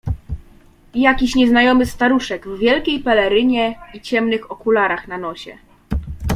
[0.95, 5.57] Jakiś nieznajomy staruszek w wielkiej pelerynie i ciemnych okularach na nosie.